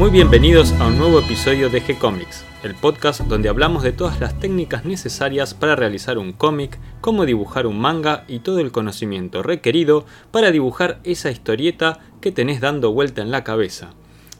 [0.00, 4.40] Muy bienvenidos a un nuevo episodio de G-Comics, el podcast donde hablamos de todas las
[4.40, 10.06] técnicas necesarias para realizar un cómic, cómo dibujar un manga y todo el conocimiento requerido
[10.30, 13.90] para dibujar esa historieta que tenés dando vuelta en la cabeza.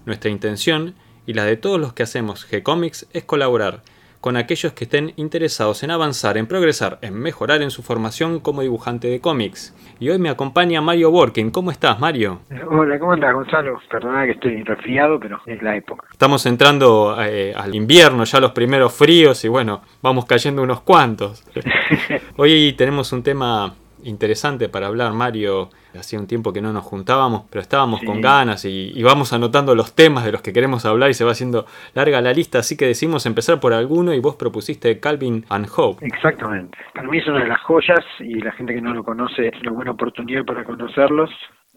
[0.06, 0.94] Nuestra intención,
[1.26, 3.82] y la de todos los que hacemos G-Comics, es colaborar
[4.20, 8.62] con aquellos que estén interesados en avanzar, en progresar, en mejorar en su formación como
[8.62, 9.74] dibujante de cómics.
[9.98, 11.50] Y hoy me acompaña Mario Borken.
[11.50, 12.40] ¿Cómo estás, Mario?
[12.70, 13.80] Hola, ¿cómo estás, Gonzalo?
[13.90, 16.06] Perdona que estoy resfriado, pero es la época.
[16.12, 21.44] Estamos entrando eh, al invierno, ya los primeros fríos, y bueno, vamos cayendo unos cuantos.
[22.36, 25.70] hoy tenemos un tema interesante para hablar, Mario.
[25.98, 29.94] Hacía un tiempo que no nos juntábamos, pero estábamos con ganas y, vamos anotando los
[29.94, 32.86] temas de los que queremos hablar y se va haciendo larga la lista, así que
[32.86, 36.06] decimos empezar por alguno y vos propusiste Calvin and Hope.
[36.06, 36.78] Exactamente.
[36.94, 39.60] Para mí es una de las joyas y la gente que no lo conoce es
[39.62, 41.30] una buena oportunidad para conocerlos.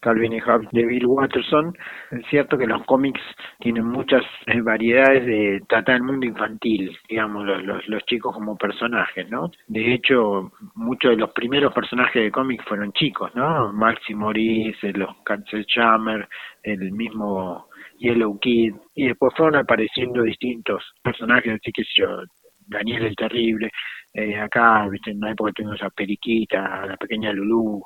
[0.03, 1.73] Calvin y Hobbes de Bill Watterson.
[2.11, 3.21] Es cierto que los cómics
[3.59, 9.49] tienen muchas eh, variedades de tratar el mundo infantil, digamos, los, chicos como personajes, ¿no?
[9.67, 13.71] De hecho, muchos de los primeros personajes de cómics fueron chicos, ¿no?
[13.71, 15.15] Maxi Maurice, los
[15.73, 16.27] Jammer,
[16.63, 22.23] el mismo Yellow Kid, y después fueron apareciendo distintos personajes, así que yo,
[22.67, 23.71] Daniel el Terrible,
[24.13, 25.11] eh, acá, ¿viste?
[25.11, 27.81] en una época tuvimos a Periquita, a la pequeña Lulú,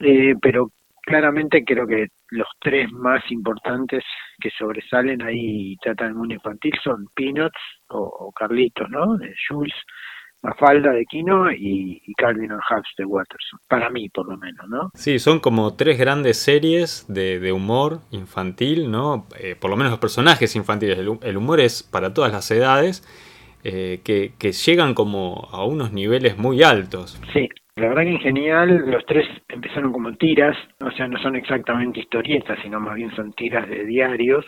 [0.00, 0.70] eh, pero
[1.02, 4.04] claramente creo que los tres más importantes
[4.40, 9.16] que sobresalen ahí y tratan el mundo infantil son Peanuts o, Carlitos, ¿no?
[9.16, 9.74] De Jules,
[10.42, 14.90] Mafalda de Kino y, Calvin and Hobbes de Watterson, para mí por lo menos, ¿no?
[14.94, 19.26] Sí, son como tres grandes series de, humor infantil, ¿no?
[19.38, 23.02] Eh, por lo menos los personajes infantiles, el, humor es para todas las edades,
[23.64, 27.20] eh, que, que llegan como a unos niveles muy altos.
[27.34, 27.48] Sí,
[27.80, 32.58] la verdad que genial, los tres empezaron como tiras, o sea, no son exactamente historietas,
[32.62, 34.44] sino más bien son tiras de diarios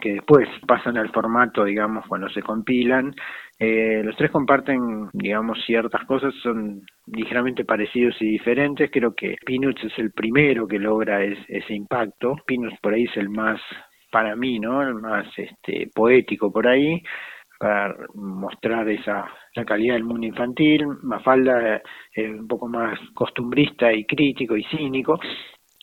[0.00, 3.14] que después pasan al formato, digamos, cuando se compilan.
[3.58, 8.90] Eh, los tres comparten, digamos, ciertas cosas, son ligeramente parecidos y diferentes.
[8.90, 12.36] Creo que Peanuts es el primero que logra ese impacto.
[12.46, 13.60] Peanuts por ahí es el más,
[14.10, 14.82] para mí, ¿no?
[14.82, 17.02] El más este, poético por ahí
[17.62, 19.24] para mostrar esa
[19.54, 21.80] la calidad del mundo infantil, Mafalda
[22.16, 25.20] eh, un poco más costumbrista y crítico y cínico,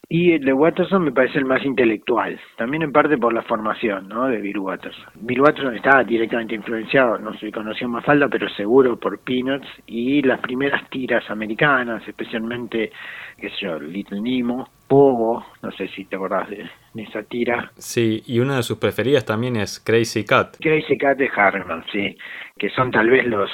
[0.10, 4.10] y el de Watterson me parece el más intelectual, también en parte por la formación
[4.10, 4.28] ¿no?
[4.28, 5.06] de Bill Watterson.
[5.22, 10.42] Bill Watterson estaba directamente influenciado, no si conoció Mafalda, pero seguro por Peanuts y las
[10.42, 12.92] primeras tiras americanas, especialmente,
[13.38, 17.72] qué sé yo, Little Nemo, Pogo, no sé si te acordás de, esa tira.
[17.78, 20.58] Sí, y una de sus preferidas también es Crazy Cat.
[20.60, 22.18] Crazy Cat de Harriman, sí,
[22.58, 23.52] que son tal vez los,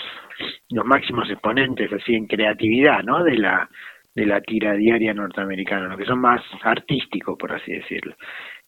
[0.70, 3.22] los máximos exponentes así en creatividad, ¿no?
[3.22, 3.70] De la,
[4.16, 8.16] de la tira diaria norteamericana, lo que son más artísticos, por así decirlo.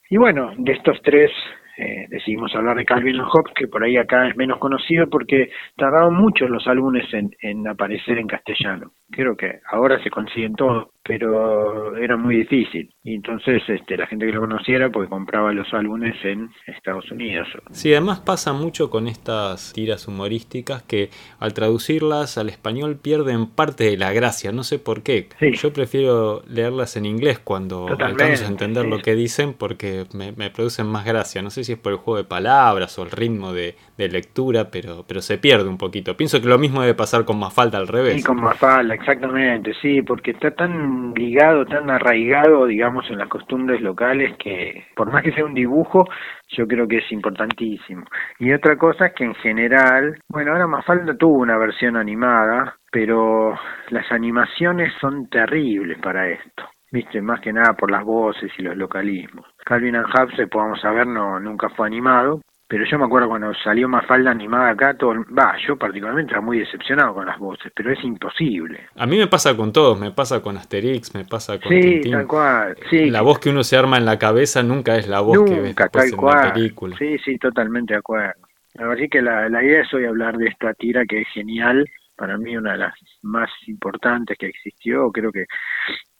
[0.09, 1.31] Y bueno, de estos tres
[1.77, 6.15] eh, decidimos hablar de Calvin Hobbes, que por ahí acá es menos conocido porque tardaron
[6.15, 8.91] mucho los álbumes en, en aparecer en castellano.
[9.11, 12.93] Creo que ahora se consiguen todos, pero era muy difícil.
[13.03, 17.47] Y entonces este, la gente que lo conociera porque compraba los álbumes en Estados Unidos.
[17.71, 21.09] Sí, además pasa mucho con estas tiras humorísticas que
[21.39, 25.29] al traducirlas al español pierden parte de la gracia, no sé por qué.
[25.53, 30.49] Yo prefiero leerlas en inglés cuando alcanzo a entender lo que dicen porque me, me
[30.49, 31.41] producen más gracia.
[31.41, 35.05] No sé si es por el juego de palabras o el ritmo de, lectura, pero,
[35.07, 36.15] pero se pierde un poquito.
[36.15, 38.15] Pienso que lo mismo debe pasar con Mafalda al revés.
[38.15, 43.81] Sí, con Mafalda, exactamente, sí, porque está tan ligado, tan arraigado, digamos, en las costumbres
[43.81, 46.05] locales que, por más que sea un dibujo,
[46.49, 48.05] yo creo que es importantísimo.
[48.39, 53.57] Y otra cosa es que en general, bueno, ahora Mafalda tuvo una versión animada, pero
[53.89, 58.75] las animaciones son terribles para esto viste, más que nada por las voces y los
[58.77, 59.45] localismos.
[59.65, 63.87] Calvin and Hobbes, podamos saber, no, nunca fue animado, pero yo me acuerdo cuando salió
[63.87, 68.03] Mafalda animada acá, todo, va, yo particularmente estaba muy decepcionado con las voces, pero es
[68.03, 68.87] imposible.
[68.95, 72.27] A mí me pasa con todos, me pasa con Asterix, me pasa con Sí, tal
[72.27, 72.77] cual.
[72.89, 75.59] Sí, la voz que uno se arma en la cabeza nunca es la voz que
[75.61, 76.97] ves después en la película.
[76.97, 78.33] Sí, sí, totalmente de acuerdo.
[78.77, 82.37] Así que la, la idea es hoy hablar de esta tira que es genial, para
[82.37, 85.45] mí una de las más importantes que existió, creo que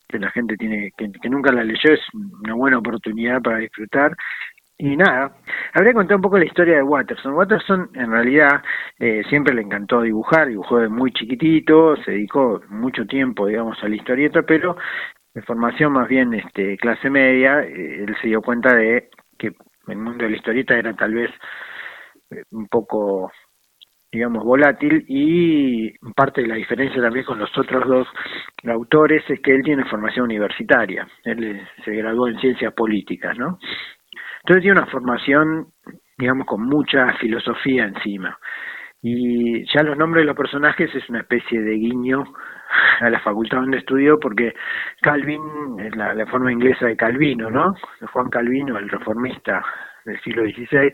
[0.07, 4.15] que la gente tiene que, nunca la leyó es una buena oportunidad para disfrutar
[4.79, 5.35] y nada,
[5.73, 7.33] habría contar un poco la historia de Watterson.
[7.33, 8.61] Watterson en realidad
[8.99, 13.87] eh, siempre le encantó dibujar, dibujó de muy chiquitito, se dedicó mucho tiempo, digamos, a
[13.87, 14.77] la historieta, pero
[15.33, 19.53] de formación más bien este, clase media, eh, él se dio cuenta de que
[19.87, 21.31] el mundo de la historieta era tal vez
[22.31, 23.31] eh, un poco
[24.11, 28.07] digamos, volátil y parte de la diferencia también con los otros dos
[28.65, 33.59] autores es que él tiene formación universitaria, él se graduó en ciencias políticas, ¿no?
[34.47, 35.67] Entonces tiene una formación,
[36.17, 38.39] digamos, con mucha filosofía encima.
[39.01, 42.23] Y ya los nombres de los personajes es una especie de guiño
[43.01, 44.53] a la facultad donde estudió, porque
[45.01, 45.41] Calvin
[45.81, 47.75] es la, forma inglesa de Calvino, ¿no?
[48.13, 49.61] Juan Calvino, el reformista
[50.05, 50.93] del siglo XVI,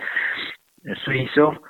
[0.85, 1.61] el suizo.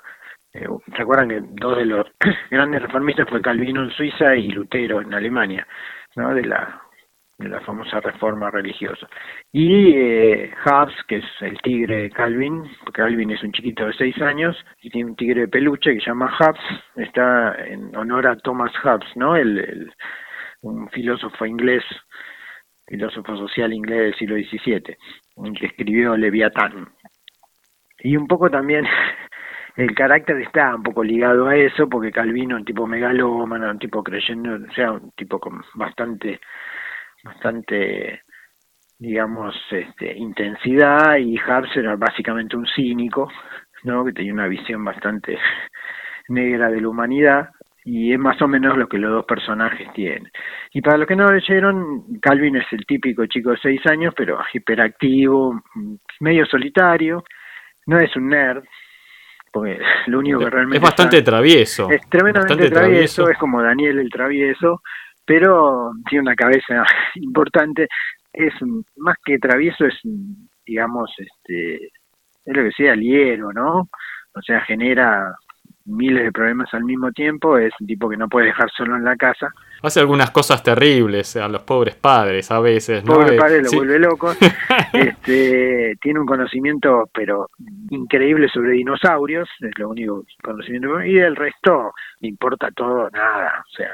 [0.53, 2.07] Eh, ¿Recuerdan que dos de los
[2.49, 5.67] grandes reformistas fue Calvino en Suiza y Lutero en Alemania,
[6.15, 6.33] ¿no?
[6.33, 6.82] De la
[7.39, 9.07] la famosa reforma religiosa.
[9.51, 13.93] Y eh, Hobbes, que es el tigre de Calvin, porque Calvin es un chiquito de
[13.93, 16.61] seis años y tiene un tigre de peluche que se llama Hobbes,
[16.95, 19.35] está en honor a Thomas Hobbes, ¿no?
[19.35, 19.91] El,
[20.61, 21.83] un filósofo inglés,
[22.87, 24.97] filósofo social inglés del siglo XVII,
[25.59, 26.89] que escribió Leviatán.
[27.99, 28.85] Y un poco también
[29.75, 34.03] el carácter está un poco ligado a eso, porque Calvino, un tipo megalómano, un tipo
[34.03, 36.39] creyendo, o sea, un tipo con bastante
[37.23, 38.23] bastante
[38.99, 43.29] digamos este, intensidad y Harps era básicamente un cínico
[43.83, 45.37] no que tenía una visión bastante
[46.29, 47.49] negra de la humanidad
[47.85, 50.31] y es más o menos lo que los dos personajes tienen.
[50.71, 54.13] Y para los que no lo leyeron, Calvin es el típico chico de seis años,
[54.15, 55.61] pero hiperactivo,
[56.21, 57.23] medio solitario,
[57.85, 58.63] no es un nerd,
[59.51, 60.77] porque lo único que realmente...
[60.77, 61.89] Es bastante travieso.
[61.89, 64.81] Es tremendamente travieso, es como Daniel el travieso,
[65.25, 66.83] pero tiene una cabeza
[67.15, 67.87] importante,
[68.31, 68.53] es
[68.97, 69.99] más que travieso, es,
[70.65, 73.89] digamos, este, es lo que sea, liero, ¿no?
[74.35, 75.35] O sea, genera
[75.85, 79.03] miles de problemas al mismo tiempo, es un tipo que no puede dejar solo en
[79.03, 79.53] la casa.
[79.81, 83.15] Hace algunas cosas terribles a los pobres padres a veces, ¿no?
[83.15, 84.31] Pobre padre lo vuelve loco.
[84.93, 87.49] este, tiene un conocimiento, pero
[87.89, 91.03] increíble sobre dinosaurios, es lo único conocimiento.
[91.03, 91.91] Y el resto
[92.21, 93.63] le importa todo, nada.
[93.67, 93.89] O sea,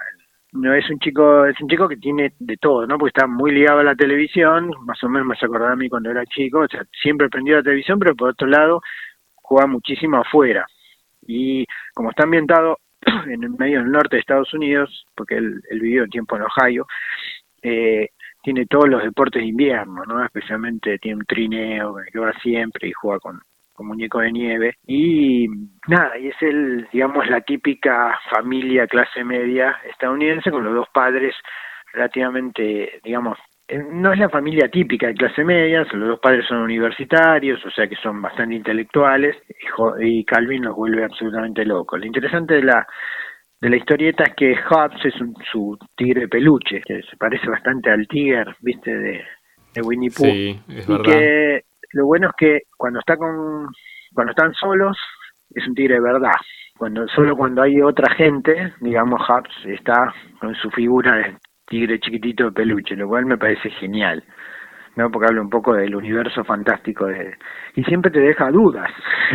[0.51, 3.51] no es un chico es un chico que tiene de todo no porque está muy
[3.51, 6.68] ligado a la televisión más o menos me acordar a mí cuando era chico o
[6.68, 8.81] sea siempre prendió la televisión pero por otro lado
[9.50, 10.66] juega muchísimo afuera.
[11.28, 11.66] Y
[11.96, 12.78] como está ambientado
[13.28, 16.44] en el medio del norte de Estados Unidos porque él, él vivió un tiempo en
[16.44, 16.86] Ohio
[17.62, 18.10] eh,
[18.42, 22.94] tiene todos los deportes de invierno no especialmente tiene un trineo que va siempre y
[22.94, 23.42] juega con
[23.84, 25.48] muñeco de nieve y
[25.88, 31.36] nada, y es el, digamos, la típica familia clase media estadounidense con los dos padres
[31.94, 33.38] relativamente, digamos,
[33.68, 37.72] eh, no es la familia típica de clase media, los dos padres son universitarios, o
[37.72, 39.36] sea que son bastante intelectuales,
[40.00, 42.00] y Calvin los vuelve absolutamente locos.
[42.00, 42.86] Lo interesante de la
[43.62, 47.92] de la historieta es que Hobbes es un, su tigre peluche, que se parece bastante
[47.92, 49.26] al tigre, viste, de,
[49.74, 50.26] de Winnie Pooh.
[50.26, 53.68] Sí, es y que lo bueno es que cuando está con
[54.13, 54.97] cuando están solos
[55.53, 56.36] es un tigre de verdad.
[56.77, 61.38] Cuando solo cuando hay otra gente, digamos Hubs está con su figura de
[61.68, 64.24] tigre chiquitito de peluche, lo cual me parece genial.
[64.95, 65.09] ¿no?
[65.12, 67.33] porque habla un poco del universo fantástico de
[67.75, 68.92] y siempre te deja dudas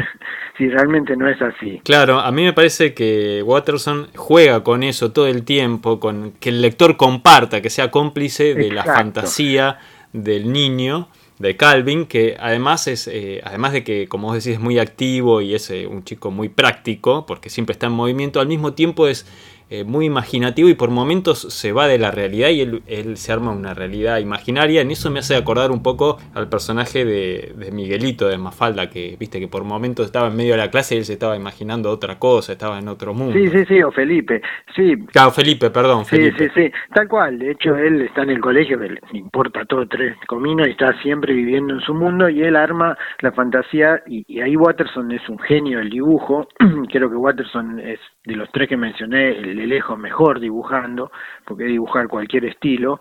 [0.58, 1.80] si realmente no es así.
[1.84, 6.50] Claro, a mí me parece que Watterson juega con eso todo el tiempo, con que
[6.50, 9.78] el lector comparta, que sea cómplice de la fantasía
[10.12, 11.08] del niño
[11.38, 15.40] de Calvin, que además es, eh, además de que, como vos decís, es muy activo
[15.40, 19.08] y es eh, un chico muy práctico, porque siempre está en movimiento, al mismo tiempo
[19.08, 19.26] es
[19.74, 23.50] eh, muy imaginativo y por momentos se va de la realidad y él, se arma
[23.50, 24.81] una realidad imaginaria.
[24.81, 29.40] En eso me hace acordar un poco al personaje de, Miguelito de Mafalda, que viste
[29.40, 32.20] que por momentos estaba en medio de la clase y él se estaba imaginando otra
[32.20, 33.32] cosa, estaba en otro mundo.
[33.32, 34.43] Sí, sí, sí, o Felipe,
[34.76, 34.96] sí.
[35.12, 36.04] Claro, Felipe, perdón.
[36.06, 36.38] Felipe.
[36.38, 37.38] Sí, sí, sí, tal cual.
[37.40, 40.96] De hecho, él está en el colegio, que le importa todo tres cominos y está
[41.02, 45.28] siempre viviendo en su mundo y él arma la fantasía y, y ahí Watterson es
[45.28, 46.46] un genio del dibujo.
[46.93, 51.12] Creo que Watterson es de los tres que mencioné el de lejos mejor dibujando,
[51.44, 53.00] porque dibujar cualquier estilo.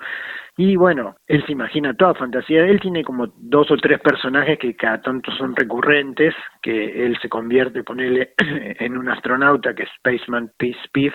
[0.57, 2.65] Y bueno, él se imagina toda fantasía.
[2.65, 7.29] Él tiene como dos o tres personajes que cada tanto son recurrentes, que él se
[7.29, 11.13] convierte, ponele, en un astronauta que es Spaceman Peace Piff,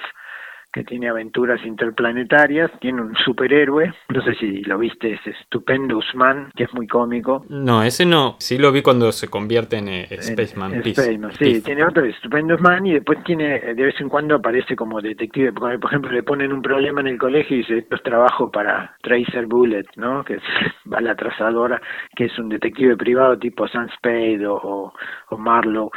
[0.72, 6.50] que tiene aventuras interplanetarias, tiene un superhéroe, no sé si lo viste, es Stupendous Man,
[6.54, 7.44] que es muy cómico.
[7.48, 10.82] No, ese no, sí lo vi cuando se convierte en eh, Spaceman.
[10.84, 15.00] Spaceman sí, tiene otro, Stupendous Man, y después tiene, de vez en cuando aparece como
[15.00, 18.50] detective, por ejemplo le ponen un problema en el colegio y dice, esto es trabajo
[18.50, 20.22] para Tracer Bullet, ¿no?
[20.22, 20.42] Que es
[20.84, 21.80] la trazadora,
[22.14, 24.92] que es un detective privado tipo Sam Spade o,
[25.30, 25.90] o Marlowe,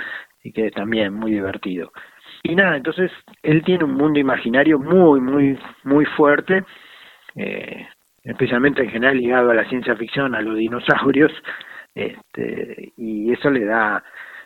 [0.43, 1.91] y que es también muy divertido.
[2.43, 3.11] Y nada, entonces
[3.43, 6.63] él tiene un mundo imaginario muy, muy, muy fuerte,
[7.35, 7.87] eh,
[8.23, 11.31] especialmente en general ligado a la ciencia ficción, a los dinosaurios,
[11.95, 14.03] este, y eso le da,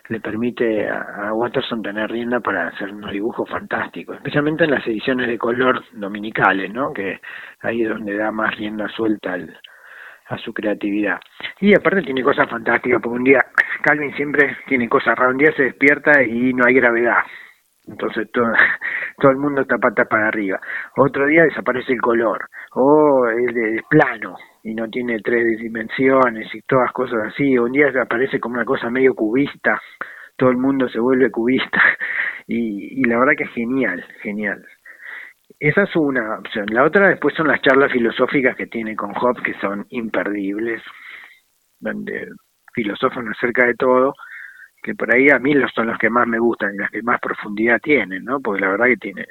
[0.08, 5.28] le permite a, a tener rienda para hacer unos dibujos fantásticos, especialmente en las ediciones
[5.28, 6.92] de color dominicales, ¿no?
[6.92, 7.20] Que
[7.62, 9.58] ahí es donde da más rienda suelta al,
[10.28, 11.20] a su creatividad.
[11.60, 13.44] Y aparte tiene cosas fantásticas, porque un día
[13.82, 15.32] Calvin siempre tiene cosas raras.
[15.32, 17.18] Un día se despierta y no hay gravedad.
[17.86, 18.46] Entonces todo,
[19.18, 20.60] todo el mundo está patas para arriba.
[20.96, 22.48] Otro día desaparece el color.
[22.72, 27.56] O es, plano y no tiene tres dimensiones y todas cosas así.
[27.58, 29.80] Un día aparece como una cosa medio cubista.
[30.36, 31.80] Todo el mundo se vuelve cubista.
[32.48, 34.64] Y, y la verdad que es genial, genial.
[35.58, 36.66] Esa es una opción.
[36.70, 40.80] La otra después son las charlas filosóficas que tiene con Hobbes, que son imperdibles,
[41.80, 42.28] donde
[42.74, 44.14] filosofan acerca de todo,
[44.86, 47.02] que por ahí a mí los son los que más me gustan y las que
[47.02, 48.40] más profundidad tienen, ¿no?
[48.40, 49.26] Porque la verdad que tiene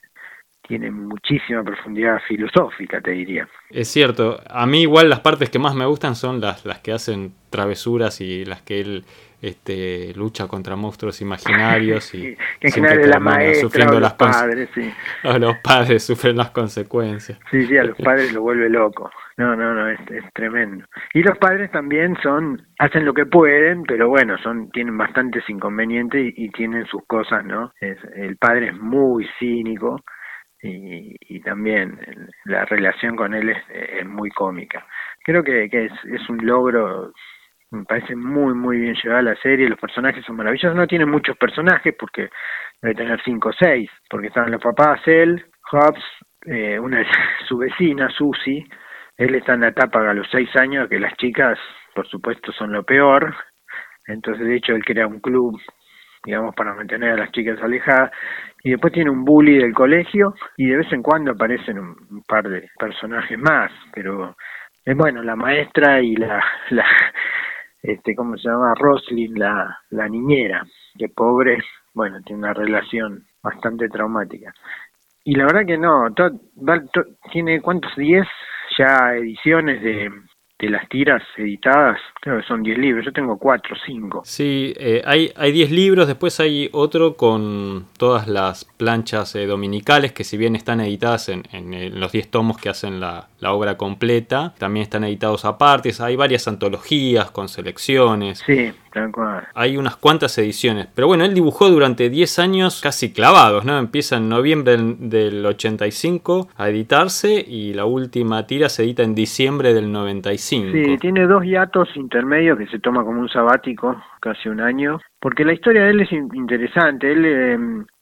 [0.67, 3.47] tiene muchísima profundidad filosófica, te diría.
[3.69, 6.91] Es cierto, a mí igual las partes que más me gustan son las, las que
[6.91, 9.05] hacen travesuras y las que él
[9.41, 14.91] este, lucha contra monstruos imaginarios y que siempre la maestra, sufriendo los padres, sí.
[15.39, 17.39] los padres sufren las consecuencias.
[17.51, 19.09] Sí, sí, a los padres lo vuelve loco.
[19.37, 19.99] No, no, no, es,
[20.33, 20.85] tremendo.
[21.13, 26.33] Y los padres también son, hacen lo que pueden, pero bueno, son, tienen bastantes inconvenientes
[26.37, 27.73] y, tienen sus cosas, ¿no?
[27.81, 29.99] el padre es muy cínico
[30.61, 31.99] y, y también
[32.45, 34.85] la relación con él es, es muy cómica.
[35.23, 37.11] Creo que, que es, es un logro
[37.75, 41.37] me parece muy muy bien llevada la serie, los personajes son maravillosos, no tiene muchos
[41.37, 42.29] personajes porque
[42.81, 46.03] debe tener cinco o seis, porque están los papás, él, Hobbs,
[46.45, 47.03] eh, una
[47.47, 48.65] su vecina, Susie,
[49.17, 51.57] él está en la etapa a los seis años, que las chicas,
[51.93, 53.33] por supuesto, son lo peor,
[54.07, 55.59] entonces de hecho él crea un club,
[56.23, 58.11] digamos, para mantener a las chicas alejadas,
[58.63, 62.49] y después tiene un bully del colegio, y de vez en cuando aparecen un, par
[62.49, 64.35] de personajes más, pero
[64.83, 66.85] es bueno, la maestra y la, la
[67.87, 68.73] este, ¿cómo se llama?
[68.75, 70.65] Roslyn, la, la niñera,
[70.97, 71.63] que pobre,
[71.93, 74.53] bueno, tiene una relación bastante traumática.
[75.23, 76.13] Y la verdad que no,
[77.31, 78.27] tiene cuántos, 10
[78.77, 80.11] ya ediciones de,
[80.57, 84.21] de las tiras editadas, creo que son 10 libros, yo tengo 4 5.
[84.23, 90.23] Sí, eh, hay 10 libros, después hay otro con todas las planchas eh, dominicales que
[90.23, 94.53] si bien están editadas en, en, los 10 tomos que hacen la, la, obra completa,
[94.57, 98.39] también están editados aparte, hay varias antologías con selecciones.
[98.45, 99.47] Sí, tal cual.
[99.53, 103.77] Hay unas cuantas ediciones, pero bueno, él dibujó durante 10 años casi clavados, ¿no?
[103.77, 109.73] Empieza en noviembre del 85 a editarse y la última tira se edita en diciembre
[109.73, 110.71] del 95.
[110.71, 115.43] Sí, tiene dos hiatos intermedios que se toma como un sabático, casi un año, porque
[115.43, 117.11] la historia de él es interesante.
[117.11, 117.57] Él eh,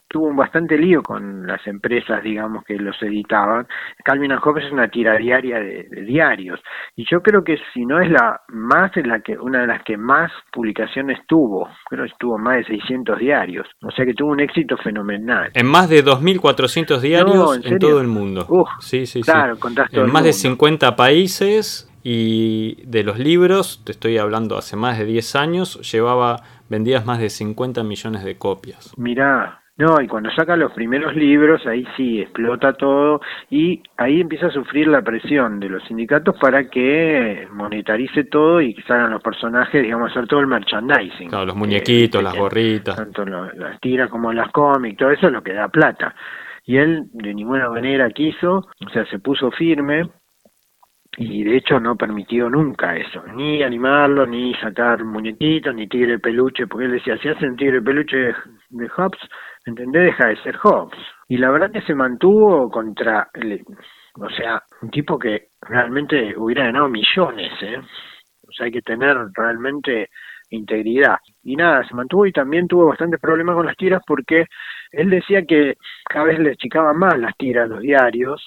[0.08, 3.66] tuvo un bastante lío con las empresas, digamos, que los editaban.
[4.04, 6.60] Calvin and Hobbes es una tira diaria de, diarios
[6.96, 9.82] y yo creo que si no es la más, es la que una de las
[9.82, 11.68] que más publicaciones tuvo.
[11.88, 15.50] Creo que tuvo más de 600 diarios, o sea que tuvo un éxito fenomenal.
[15.54, 18.46] En más de 2.400 diarios en, todo el mundo.
[18.80, 19.98] sí, sí, claro, sí.
[19.98, 25.06] En más de 50 países y de los libros, te estoy hablando hace más de
[25.06, 28.92] 10 años, llevaba vendidas más de 50 millones de copias.
[28.98, 34.46] Mirá, no, y cuando saca los primeros libros, ahí sí explota todo y ahí empieza
[34.46, 39.22] a sufrir la presión de los sindicatos para que monetarice todo y que salgan los
[39.22, 41.28] personajes, digamos, hacer todo el merchandising.
[41.28, 42.94] Claro, los muñequitos, las gorritas.
[42.94, 46.14] Tanto las tiras como las cómics, todo eso es lo que da plata.
[46.64, 50.08] Y él de ninguna manera quiso, o sea, se puso firme
[51.16, 56.66] y de hecho no permitió nunca eso, ni animarlo, ni sacar muñequitos, ni tigre peluche,
[56.66, 58.34] porque él decía, si hacen tigre peluche
[58.70, 59.20] de Hobbes,
[59.66, 60.04] ¿entendés?
[60.04, 60.98] Deja de ser Hobbes.
[61.28, 63.64] Y la verdad que se mantuvo contra, el,
[64.14, 67.80] o sea, un tipo que realmente hubiera ganado millones, ¿eh?
[68.46, 70.10] O sea, hay que tener realmente
[70.50, 71.16] integridad.
[71.42, 74.46] Y nada, se mantuvo y también tuvo bastantes problemas con las tiras porque
[74.92, 75.74] él decía que
[76.08, 78.46] cada vez le achicaban más las tiras, los diarios,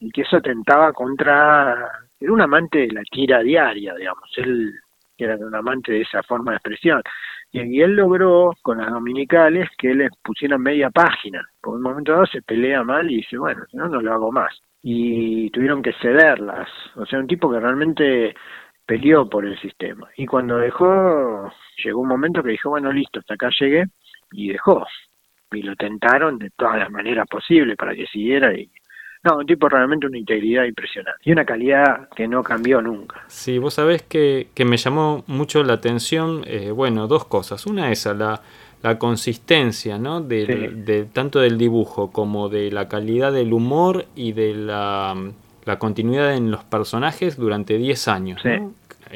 [0.00, 4.72] y que eso atentaba contra era un amante de la tira diaria, digamos, él
[5.18, 7.02] era un amante de esa forma de expresión.
[7.52, 11.46] Y, él logró con las dominicales que les pusieran media página.
[11.60, 14.52] Por un momento dado se pelea mal y dice, bueno, no, no lo hago más.
[14.82, 16.68] Y tuvieron que cederlas.
[16.96, 18.34] O sea, un tipo que realmente
[18.84, 20.08] peleó por el sistema.
[20.16, 21.50] Y cuando dejó,
[21.82, 23.84] llegó un momento que dijo, bueno, listo, hasta acá llegué,
[24.32, 24.84] y dejó.
[25.52, 28.70] Y lo tentaron de todas las maneras posibles para que siguiera y
[29.24, 33.22] no, un tipo realmente una integridad impresionante y una calidad que no cambió nunca.
[33.28, 37.66] Sí, vos sabés que, que me llamó mucho la atención, eh, bueno, dos cosas.
[37.66, 38.42] Una es la,
[38.82, 40.20] la consistencia, ¿no?
[40.20, 45.16] De, tanto del dibujo como de la calidad del humor y de la,
[45.64, 48.42] la continuidad en los personajes durante 10 años.
[48.42, 48.50] Sí.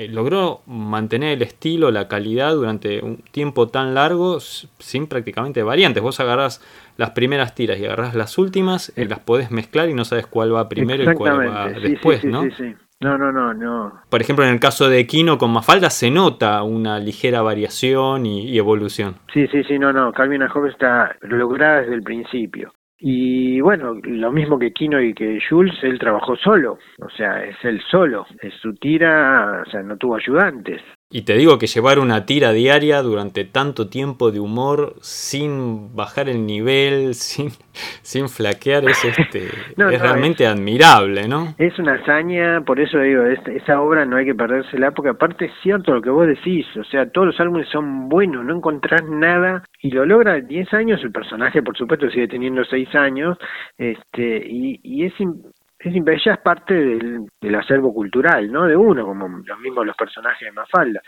[0.09, 6.03] Logró mantener el estilo, la calidad durante un tiempo tan largo sin prácticamente variantes.
[6.03, 6.61] Vos agarrás
[6.97, 10.55] las primeras tiras y agarrás las últimas y las podés mezclar y no sabes cuál
[10.55, 12.43] va primero y cuál va después, ¿no?
[12.43, 14.03] Sí, sí, No, no, no, no.
[14.09, 18.59] Por ejemplo, en el caso de Kino con Mafalda se nota una ligera variación y,
[18.59, 19.17] evolución.
[19.33, 20.13] Sí, sí, sí, no, no.
[20.13, 22.73] Calvin Hobbes está lograda desde el principio.
[23.01, 27.57] Y bueno, lo mismo que Kino y que Jules, él trabajó solo, o sea, es
[27.65, 30.83] él solo, es su tira, o sea, no tuvo ayudantes.
[31.11, 36.29] Y te digo que llevar una tira diaria durante tanto tiempo de humor sin bajar
[36.29, 37.49] el nivel, sin,
[38.03, 39.47] sin flaquear, es, este,
[39.95, 41.55] es realmente admirable, ¿no?
[41.57, 45.53] Es una hazaña, por eso digo, esa obra no hay que perdérsela, porque aparte es
[45.63, 49.65] cierto lo que vos decís, o sea, todos los álbumes son buenos, no encontrás nada,
[49.81, 53.39] y lo logra 10 años, el personaje por supuesto sigue teniendo 6 años,
[53.79, 58.67] este, y, y es, es ella es parte del, del, acervo cultural, ¿no?
[58.67, 61.01] De uno, como los mismos los personajes de Mafalda.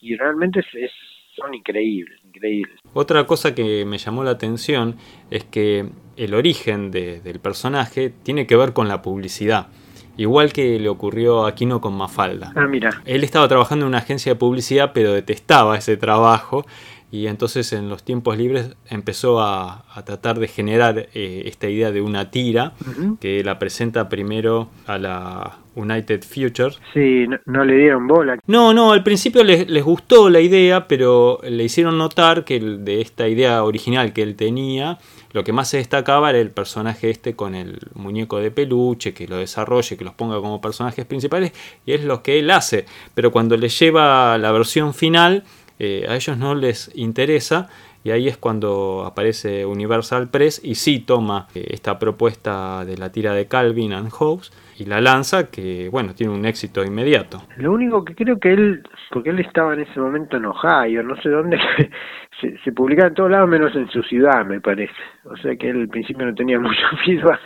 [0.00, 0.92] Y realmente es,
[1.34, 2.78] son increíbles, increíbles.
[2.92, 4.96] Otra cosa que me llamó la atención
[5.30, 9.68] es que el origen del personaje tiene que ver con la publicidad.
[10.16, 12.52] Igual que le ocurrió a Kino con Mafalda.
[12.56, 12.90] Ah, mira.
[13.04, 16.66] Él estaba trabajando en una agencia de publicidad, pero detestaba ese trabajo
[17.10, 22.00] y entonces en los tiempos libres empezó a, tratar de generar eh, esta idea de
[22.00, 22.72] una tira
[23.20, 26.74] que la presenta primero a la United Future.
[26.92, 28.38] Sí, no, le dieron bola.
[28.46, 33.00] No, no, al principio les, les, gustó la idea, pero le hicieron notar que de
[33.00, 34.98] esta idea original que él tenía,
[35.32, 39.28] lo que más se destacaba era el personaje este con el muñeco de peluche, que
[39.28, 41.52] lo desarrolle, que los ponga como personajes principales,
[41.84, 42.86] y es lo que él hace.
[43.14, 45.44] Pero cuando le lleva la versión final,
[45.78, 47.68] eh, a ellos no les interesa
[48.04, 53.10] y ahí es cuando aparece Universal Press y sí toma eh, esta propuesta de la
[53.10, 57.42] tira de Calvin and Hobbes y la lanza que bueno tiene un éxito inmediato.
[57.56, 61.20] Lo único que creo que él, porque él estaba en ese momento en Ohio, no
[61.20, 61.58] sé dónde,
[62.64, 64.94] se, publicaba en todos lados menos en su ciudad me parece.
[65.24, 67.40] O sea que él al principio no tenía mucho feedback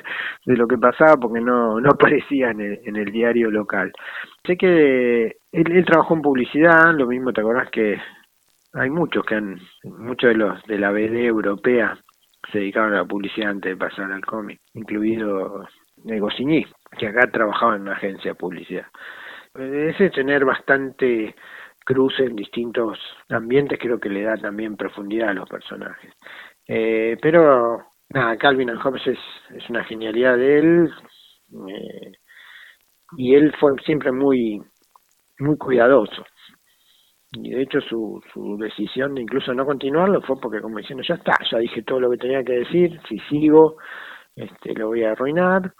[0.44, 3.90] de lo que pasaba porque no, no aparecía en el, en el diario local.
[4.46, 7.98] Sé que él, él trabajó en publicidad, lo mismo te acordás que
[8.74, 11.98] hay muchos que han, muchos de los de la BD europea
[12.50, 15.66] se dedicaron a la publicidad antes de pasar al cómic, incluido
[16.04, 16.66] Negocini,
[16.98, 18.86] que acá trabajaba en una agencia de publicidad.
[19.54, 21.34] Ese tener bastante
[21.84, 26.12] cruce en distintos ambientes creo que le da también profundidad a los personajes.
[26.66, 29.18] Eh, pero nada, Calvin and Hobbes es,
[29.54, 30.90] es una genialidad de él
[31.68, 32.12] eh,
[33.16, 34.62] y él fue siempre muy
[35.38, 36.24] muy cuidadoso
[37.32, 41.14] y de hecho su, su decisión de incluso no continuarlo fue porque como diciendo ya
[41.14, 43.76] está, ya dije todo lo que tenía que decir, si sigo
[44.36, 45.72] este lo voy a arruinar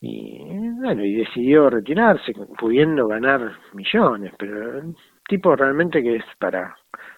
[0.00, 0.38] y
[0.80, 3.40] bueno, y decidió retirarse pudiendo ganar
[3.72, 4.82] millones, pero
[5.28, 6.74] tipo realmente que es para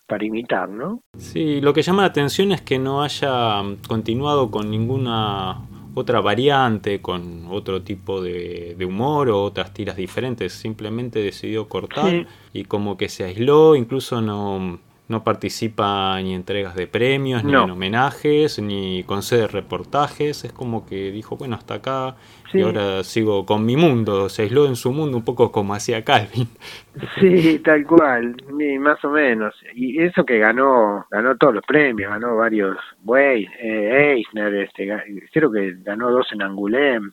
[0.07, 1.01] para imitar, ¿no?
[1.17, 5.57] Sí, lo que llama la atención es que no haya continuado con ninguna
[5.99, 10.53] otra variante, con otro tipo de, humor o otras tiras diferentes.
[10.53, 14.79] Simplemente decidió cortar y como que se aisló, incluso no,
[15.09, 20.45] no participa ni en entregas de premios, ni en homenajes, ni concede reportajes.
[20.45, 22.17] Es como que dijo, bueno, hasta acá
[22.53, 24.29] y ahora sigo con mi mundo.
[24.29, 26.49] Se aisló en su mundo un poco como hacía Calvin.
[27.21, 28.35] Sí, tal cual,
[28.81, 29.55] más o menos.
[29.75, 34.89] Y eso que ganó, ganó todos los premios, ganó varios, Way, eh, Eisner, este,
[35.31, 37.13] creo que ganó dos en Angoulême.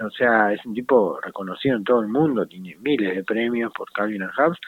[0.00, 3.88] O sea, es un tipo reconocido en todo el mundo, tiene miles de premios por
[3.92, 4.58] Calvin and Hobbes.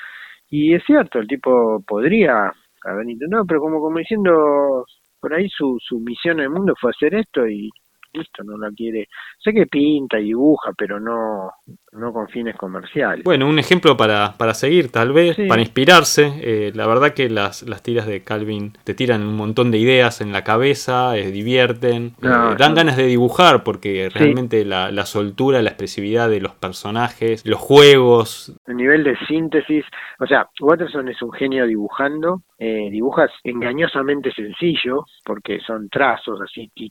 [0.48, 2.52] Y es cierto, el tipo podría
[2.84, 4.84] haber intentado, pero como, como diciendo,
[5.20, 7.70] por ahí su, su misión en el mundo fue hacer esto y
[8.12, 9.08] listo, no la quiere.
[9.38, 11.50] Sé que pinta y dibuja, pero no,
[11.92, 13.24] no con fines comerciales.
[13.24, 16.32] Bueno, un ejemplo para, para seguir, tal vez, para inspirarse.
[16.40, 20.20] Eh, la verdad que las, las tiras de Calvin te tiran un montón de ideas
[20.20, 25.62] en la cabeza, eh, divierten, eh, dan ganas de dibujar porque realmente la, la soltura,
[25.62, 28.52] la expresividad de los personajes, los juegos.
[28.66, 29.84] El nivel de síntesis,
[30.18, 36.88] o sea, Watterson es un genio dibujando, dibujas engañosamente sencillo porque son trazos así, ti,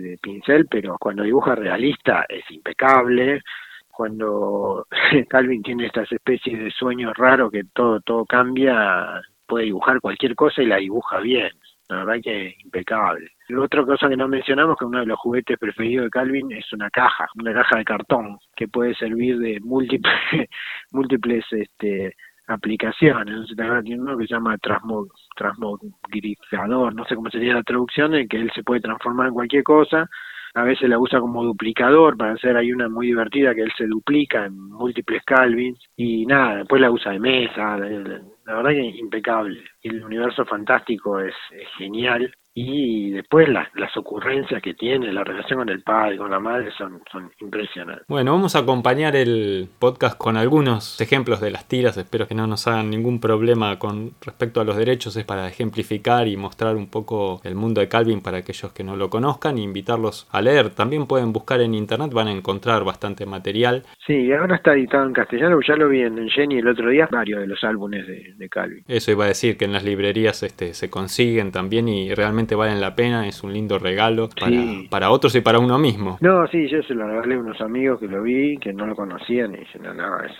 [0.00, 3.42] de pincel, pero cuando dibuja realista es impecable
[4.00, 4.86] cuando
[5.28, 10.62] Calvin tiene estas especies de sueños raros que todo todo cambia, puede dibujar cualquier cosa
[10.62, 11.50] y la dibuja bien.
[11.90, 13.28] La verdad que es impecable.
[13.46, 16.72] Y otra cosa que no mencionamos que uno de los juguetes preferidos de Calvin es
[16.72, 20.14] una caja, una caja de cartón que puede servir de múltiples
[20.92, 23.48] múltiples este aplicaciones.
[23.84, 24.56] tiene uno que se llama
[25.36, 29.62] transmogrificador, no sé cómo sería la traducción, en que él se puede transformar en cualquier
[29.62, 30.08] cosa
[30.54, 33.86] a veces la usa como duplicador para hacer hay una muy divertida que él se
[33.86, 38.96] duplica en múltiples Calvins y nada, después la usa de mesa, la, verdad que es
[38.96, 39.62] impecable.
[39.82, 41.34] El universo fantástico es,
[41.78, 46.40] genial y después las, las ocurrencias que tiene, la relación con el padre, con la
[46.40, 48.06] madre son, son impresionantes.
[48.08, 52.46] Bueno, vamos a acompañar el podcast con algunos ejemplos de las tiras, espero que no
[52.46, 56.88] nos hagan ningún problema con respecto a los derechos, es para ejemplificar y mostrar un
[56.88, 60.70] poco el mundo de Calvin para aquellos que no lo conozcan e invitarlos a leer.
[60.70, 63.84] También pueden buscar en internet, van a encontrar bastante material.
[64.06, 67.40] Sí, ahora está editado en castellano, ya lo vi en Jenny el otro día, varios
[67.40, 68.84] de los álbumes de, de Calvin.
[68.86, 72.80] Eso iba a decir que en las librerías este, se consiguen también y realmente valen
[72.80, 74.86] la pena, es un lindo regalo para, Sí.
[74.90, 76.18] para otros y para uno mismo.
[76.20, 78.94] No, sí, yo se lo regalé a unos amigos que lo vi, que no lo
[78.94, 80.32] conocían y dicen, no, no, es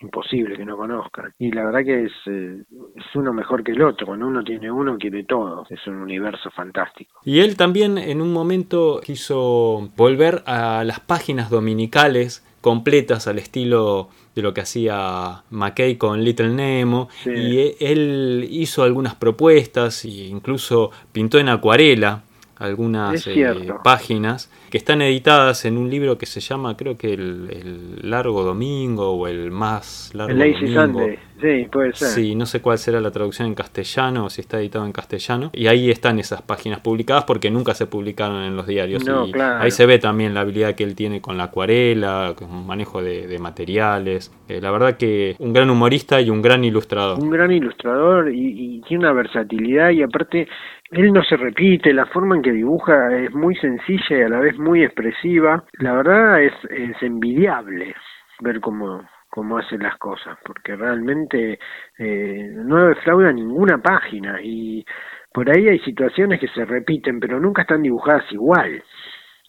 [0.00, 1.32] imposible que no conozcan.
[1.38, 2.62] Y la verdad que es, eh,
[2.96, 6.50] es uno mejor que el otro, cuando uno tiene uno quiere todo, es un universo
[6.50, 7.20] fantástico.
[7.24, 14.08] Y él también en un momento quiso volver a las páginas dominicales completas al estilo
[14.34, 17.30] de lo que hacía McKay con Little Nemo Sí.
[17.30, 22.22] y e- él hizo algunas propuestas e incluso pintó en acuarela
[22.56, 27.48] algunas eh, páginas que están editadas en un libro que se llama creo que el,
[27.48, 30.98] el Largo Domingo o el más largo El Lazy Domingo.
[30.98, 32.08] Sunday, sí, puede ser.
[32.08, 35.50] Sí, no sé cuál será la traducción en castellano o si está editado en castellano.
[35.52, 39.06] Y ahí están esas páginas publicadas porque nunca se publicaron en los diarios.
[39.06, 39.62] No, y claro.
[39.62, 43.28] ahí se ve también la habilidad que él tiene con la acuarela, con manejo de,
[43.28, 44.32] de materiales.
[44.48, 47.22] Eh, la verdad que un gran humorista y un gran ilustrador.
[47.22, 50.48] un gran ilustrador y, y tiene una versatilidad y aparte
[50.90, 54.38] él no se repite, la forma en que dibuja es muy sencilla y a la
[54.38, 55.64] vez muy expresiva.
[55.78, 57.94] La verdad es, es envidiable
[58.40, 61.58] ver cómo, cómo hace las cosas, porque realmente
[61.98, 64.84] eh, no defrauda ninguna página y
[65.32, 68.82] por ahí hay situaciones que se repiten, pero nunca están dibujadas igual.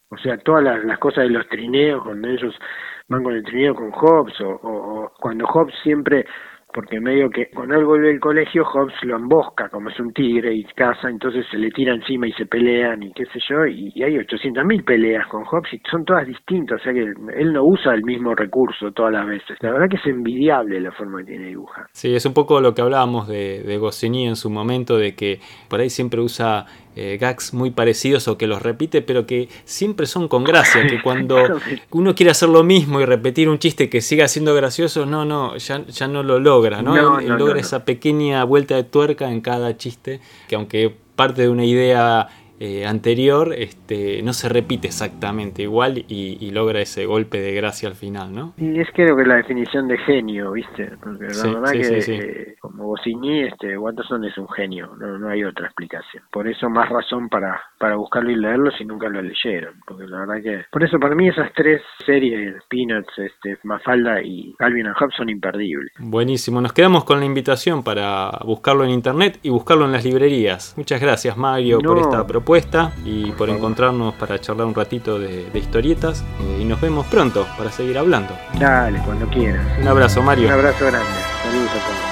[0.10, 2.56] O sea, todas las, cosas de los trineos, cuando ellos
[3.08, 6.26] van con el trineo con Hobbes, o- o cuando Hobbes siempre,
[6.76, 10.54] porque medio que cuando él vuelve del colegio, Hobbes lo embosca, como es un tigre
[10.54, 13.94] y caza, entonces se le tira encima y se pelean y qué sé yo, y,
[13.96, 17.64] y hay 800.000 peleas con Hobbes y son todas distintas, o sea que él, no
[17.64, 19.58] usa el mismo recurso todas las veces.
[19.62, 21.86] La verdad que es envidiable la forma que tiene de dibujar.
[21.94, 25.40] Sí, es un poco lo que hablábamos de, de Goscinny en su momento, de que
[25.70, 30.06] por ahí siempre usa eh, gags muy parecidos o que los repite, pero que siempre
[30.06, 31.38] son con gracia, que cuando
[31.92, 35.58] uno quiere hacer lo mismo y repetir un chiste que siga siendo gracioso, no, no,
[35.58, 36.96] ya, ya no lo logra, ¿no?
[36.96, 40.56] No, Él- él no, logra no, esa pequeña vuelta de tuerca en cada chiste, que
[40.56, 42.28] aunque parte de una idea
[42.60, 47.90] eh, anterior, este, no se repite exactamente igual y, y logra ese golpe de gracia
[47.90, 48.54] al final, ¿no?
[48.58, 50.92] Y es creo que la definición de genio, ¿viste?
[51.02, 54.96] Porque la Sí, verdad sí, que sí, eh, como Goscinny, este, Watterson es un genio,
[54.98, 56.24] no, no hay otra explicación.
[56.32, 60.20] Por eso más razón para, para buscarlo y leerlo si nunca lo leyeron, porque la
[60.22, 60.66] verdad que...
[60.72, 65.30] Por eso para mí esas tres series, Peanuts, este, Mafalda y Calvin and Hobbes son
[65.30, 65.92] imperdibles.
[66.00, 70.74] Buenísimo, nos quedamos con la invitación para buscarlo en internet y buscarlo en las librerías.
[70.78, 72.02] Muchas gracias Mario por No.
[72.02, 72.46] esta propuesta
[73.04, 77.46] y por, encontrarnos para charlar un ratito de, de historietas eh, y nos vemos pronto
[77.58, 78.34] para seguir hablando.
[78.58, 79.66] Dale, cuando quieras.
[79.80, 80.48] Un abrazo Mario.
[80.48, 81.10] Un abrazo grande.
[81.44, 82.05] Saludos a todos.